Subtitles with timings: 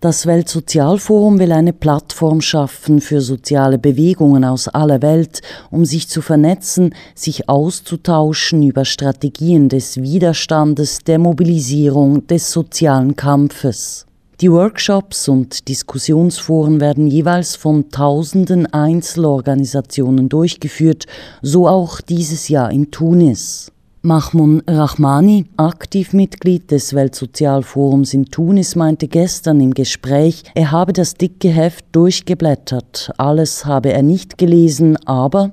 [0.00, 6.22] Das Weltsozialforum will eine Plattform schaffen für soziale Bewegungen aus aller Welt, um sich zu
[6.22, 14.06] vernetzen, sich auszutauschen über Strategien des Widerstandes, der Mobilisierung, des sozialen Kampfes.
[14.40, 21.04] Die Workshops und Diskussionsforen werden jeweils von tausenden Einzelorganisationen durchgeführt,
[21.42, 23.70] so auch dieses Jahr in Tunis.
[24.02, 31.50] Mahmoud Rahmani, Aktivmitglied des Weltsozialforums in Tunis, meinte gestern im Gespräch, er habe das dicke
[31.50, 33.10] Heft durchgeblättert.
[33.18, 35.52] Alles habe er nicht gelesen, aber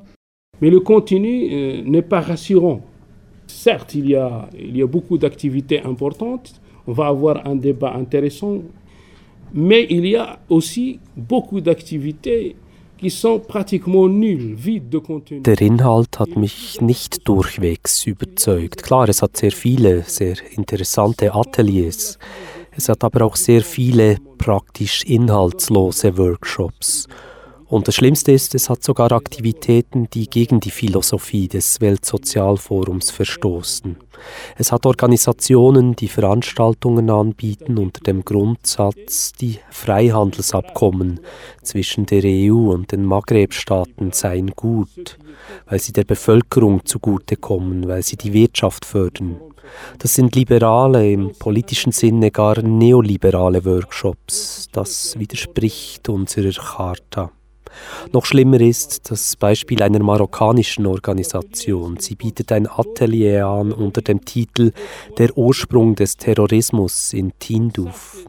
[0.62, 2.80] Mais le contenu euh, n'est pas rassurant.
[3.48, 6.54] Certes, il y a, il y a beaucoup d'activités importantes.
[6.88, 8.62] On va avoir un débat intéressant.
[9.54, 12.56] Mais il y a aussi beaucoup d'activités
[15.46, 18.82] Der Inhalt hat mich nicht durchwegs überzeugt.
[18.84, 22.18] Klar, es hat sehr viele, sehr interessante Ateliers.
[22.72, 27.08] Es hat aber auch sehr viele praktisch inhaltslose Workshops.
[27.70, 33.98] Und das Schlimmste ist, es hat sogar Aktivitäten, die gegen die Philosophie des Weltsozialforums verstoßen.
[34.58, 41.20] Es hat Organisationen, die Veranstaltungen anbieten unter dem Grundsatz, die Freihandelsabkommen
[41.62, 45.18] zwischen der EU und den Maghreb-Staaten seien gut,
[45.66, 49.42] weil sie der Bevölkerung zugutekommen, weil sie die Wirtschaft fördern.
[50.00, 54.70] Das sind liberale, im politischen Sinne gar neoliberale Workshops.
[54.72, 57.32] Das widerspricht unserer Charta.
[58.14, 61.98] Noch schlimmer ist das Beispiel einer marokkanischen Organisation.
[62.00, 64.72] Sie bietet ein Atelier an unter dem Titel
[65.18, 68.26] Der Ursprung des Terrorismus in Tinduf.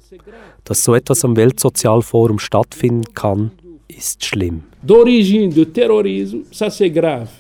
[0.64, 3.53] Dass so etwas am Weltsozialforum stattfinden kann,
[3.89, 4.62] ist schlimm.
[4.83, 7.30] D'origine de terrorisme, ça c'est grave.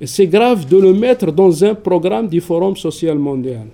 [0.00, 3.66] Et c'est grave de le mettre dans un programme du Forum social mondial.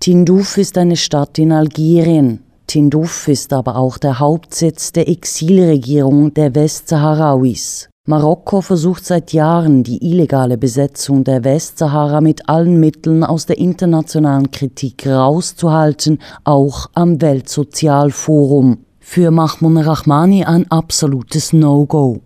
[0.00, 2.43] Tinduf ist eine Stadt in Algerien.
[2.66, 7.88] Tindouf ist aber auch der Hauptsitz der Exilregierung der Westsahrawis.
[8.06, 14.50] Marokko versucht seit Jahren, die illegale Besetzung der Westsahara mit allen Mitteln aus der internationalen
[14.50, 18.84] Kritik rauszuhalten, auch am Weltsozialforum.
[19.00, 22.20] Für Mahmoud Rahmani ein absolutes No-Go.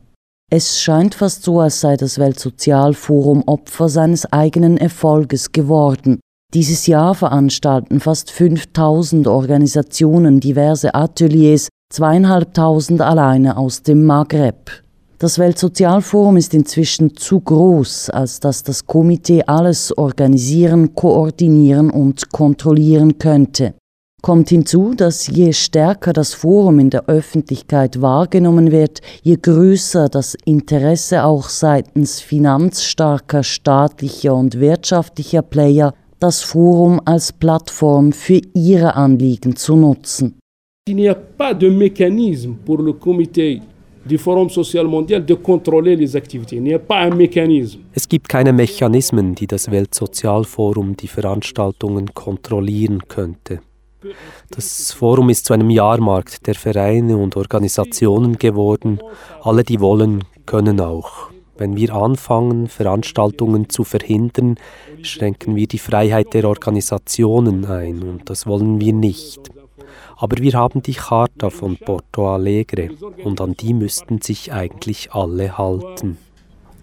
[0.51, 6.21] Es scheint fast so, als sei das Weltsozialforum Opfer seines eigenen Erfolges geworden.
[6.55, 14.71] Dieses Jahr veranstalten fast 5000 Organisationen diverse Ateliers, zweieinhalbtausend alleine aus dem Maghreb.
[15.19, 23.19] Das Weltsozialforum ist inzwischen zu groß, als dass das Komitee alles organisieren, koordinieren und kontrollieren
[23.19, 23.75] könnte.
[24.23, 30.35] Kommt hinzu, dass je stärker das Forum in der Öffentlichkeit wahrgenommen wird, je größer das
[30.47, 39.57] Interesse auch seitens finanzstarker staatlicher und wirtschaftlicher Player das Forum als Plattform für ihre Anliegen
[39.57, 40.39] zu nutzen.
[40.89, 43.61] Il n'y a pas de mécanisme pour le comité
[44.09, 46.57] du Forum social mondial de contrôler les activités.
[46.57, 47.81] Il n'y a pas un mécanisme.
[47.93, 53.61] Es gibt keine Mechanismen, die das Weltsozialforum die Veranstaltungen kontrollieren könnte.
[54.51, 59.01] Das Forum ist zu einem Jahrmarkt der Vereine und Organisationen geworden.
[59.43, 61.28] Alle, die wollen, können auch.
[61.59, 64.55] Wenn wir anfangen, Veranstaltungen zu verhindern,
[65.03, 69.41] schränken wir die Freiheit der Organisationen ein und das wollen wir nicht.
[70.17, 72.91] Aber wir haben die Charta von Porto Alegre
[73.25, 76.19] und an die müssten sich eigentlich alle halten.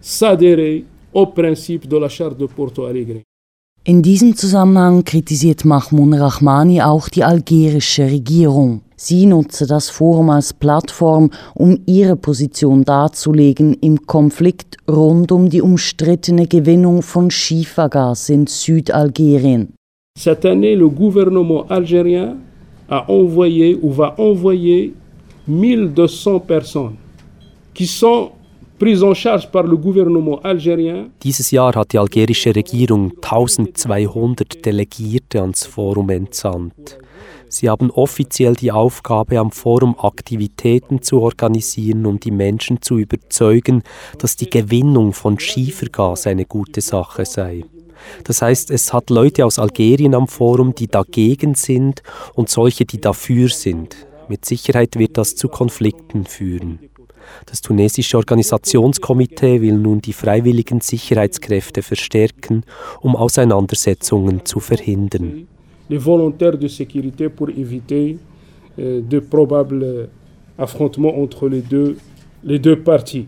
[0.02, 3.24] S'adhérer au principe de la Charte de Porto Alegre.
[3.88, 8.82] In diesem Zusammenhang kritisiert Mahmoud Rahmani auch die algerische Regierung.
[8.96, 15.62] Sie nutze das Forum als Plattform, um ihre Position darzulegen im Konflikt rund um die
[15.62, 19.68] umstrittene Gewinnung von Schiefergas in Südalgerien.
[20.18, 22.38] Cette année, le gouvernement algérien
[22.90, 24.94] a envoyé ou va envoyer
[25.48, 26.96] 1200 personnes
[27.76, 28.32] qui sont
[31.24, 37.00] dieses Jahr hat die algerische Regierung 1200 Delegierte ans Forum entsandt.
[37.48, 43.82] Sie haben offiziell die Aufgabe, am Forum Aktivitäten zu organisieren, um die Menschen zu überzeugen,
[44.18, 47.64] dass die Gewinnung von Schiefergas eine gute Sache sei.
[48.26, 53.00] Das heißt, es hat Leute aus Algerien am Forum, die dagegen sind und solche, die
[53.00, 53.96] dafür sind.
[54.28, 56.80] Mit Sicherheit wird das zu Konflikten führen.
[57.46, 62.64] Das tunesische Organisationskomitee will nun die freiwilligen Sicherheitskräfte verstärken,
[63.02, 65.48] um Auseinandersetzungen zu verhindern.
[65.88, 68.18] Les volontaires de sécurité pour éviter
[68.80, 70.10] euh, de probables
[70.58, 71.98] affrontements entre les deux,
[72.44, 73.28] les deux parties.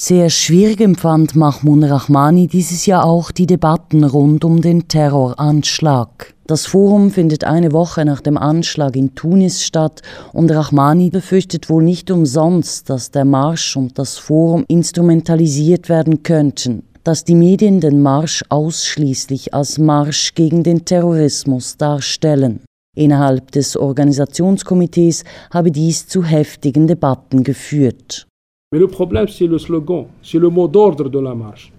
[0.00, 6.34] Sehr schwierig empfand Mahmoud Rahmani dieses Jahr auch die Debatten rund um den Terroranschlag.
[6.46, 10.02] Das Forum findet eine Woche nach dem Anschlag in Tunis statt
[10.32, 16.84] und Rahmani befürchtet wohl nicht umsonst, dass der Marsch und das Forum instrumentalisiert werden könnten,
[17.02, 22.60] dass die Medien den Marsch ausschließlich als Marsch gegen den Terrorismus darstellen.
[22.94, 28.27] Innerhalb des Organisationskomitees habe dies zu heftigen Debatten geführt.
[28.70, 31.72] Mais le problème, c'est le slogan, c'est le mot d'ordre de la marche.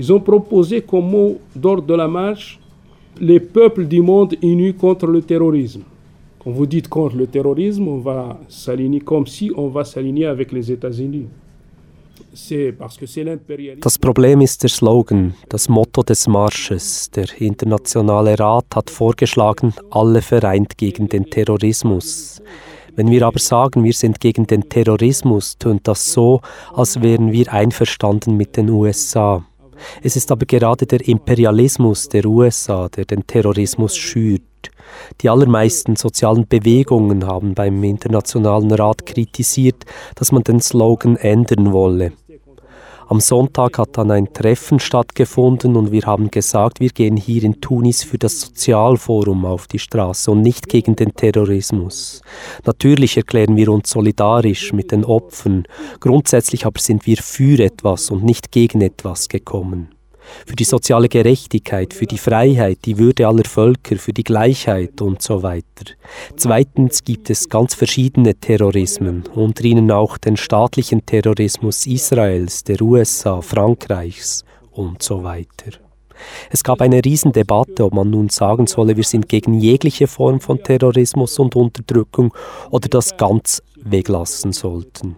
[0.00, 2.58] Ils ont proposé comme mot d'ordre de la marche
[3.20, 5.82] les peuples du monde unis contre le terrorisme.
[6.40, 10.50] Quand vous dites contre le terrorisme, on va s'aligner comme si on va s'aligner avec
[10.50, 11.28] les États-Unis.
[13.80, 17.10] Das Problem ist der Slogan, das Motto des Marsches.
[17.14, 22.42] Der Internationale Rat hat vorgeschlagen, alle vereint gegen den Terrorismus.
[22.96, 26.40] Wenn wir aber sagen, wir sind gegen den Terrorismus, tönt das so,
[26.72, 29.44] als wären wir einverstanden mit den USA.
[30.02, 34.42] Es ist aber gerade der Imperialismus der USA, der den Terrorismus schürt.
[35.20, 42.12] Die allermeisten sozialen Bewegungen haben beim Internationalen Rat kritisiert, dass man den Slogan ändern wolle.
[43.06, 47.60] Am Sonntag hat dann ein Treffen stattgefunden und wir haben gesagt, wir gehen hier in
[47.60, 52.22] Tunis für das Sozialforum auf die Straße und nicht gegen den Terrorismus.
[52.64, 55.64] Natürlich erklären wir uns solidarisch mit den Opfern,
[56.00, 59.93] grundsätzlich aber sind wir für etwas und nicht gegen etwas gekommen
[60.46, 65.22] für die soziale Gerechtigkeit, für die Freiheit, die Würde aller Völker, für die Gleichheit und
[65.22, 65.92] so weiter.
[66.36, 73.40] Zweitens gibt es ganz verschiedene Terrorismen, unter ihnen auch den staatlichen Terrorismus Israels, der USA,
[73.40, 75.78] Frankreichs und so weiter.
[76.50, 80.62] Es gab eine Riesendebatte, ob man nun sagen solle, wir sind gegen jegliche Form von
[80.62, 82.32] Terrorismus und Unterdrückung
[82.70, 85.16] oder das ganz weglassen sollten.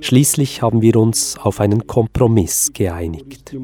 [0.00, 3.54] Schließlich haben wir uns auf einen Kompromiss geeinigt.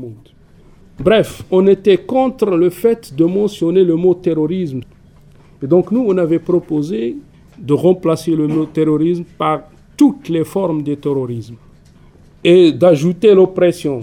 [1.00, 4.80] Bref, on était contre le fait de mentionner le mot terrorisme.
[5.62, 7.16] Et donc nous, on avait proposé
[7.56, 9.62] de remplacer le mot terrorisme par
[9.96, 11.54] toutes les formes de terrorisme
[12.42, 14.00] et d'ajouter l'oppression.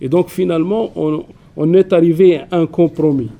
[0.00, 1.24] Et donc finalement, on,
[1.56, 3.30] on est arrivé à un compromis.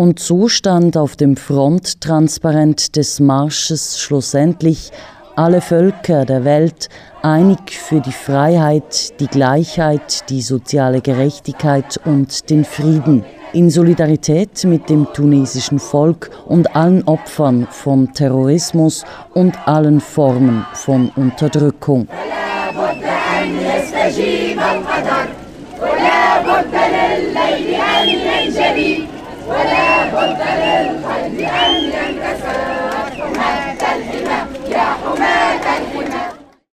[0.00, 0.46] Und so
[0.94, 4.92] auf dem Fronttransparent des Marsches schlussendlich
[5.37, 6.89] alle Völker der Welt
[7.21, 13.23] einig für die Freiheit, die Gleichheit, die soziale Gerechtigkeit und den Frieden.
[13.53, 21.11] In Solidarität mit dem tunesischen Volk und allen Opfern von Terrorismus und allen Formen von
[21.15, 22.07] Unterdrückung.
[25.47, 27.67] ولا بد للقلب
[27.99, 28.97] أن ينكسر
[29.47, 30.23] حماة
[31.25, 32.86] الحمى
[34.70, 35.87] يا حماة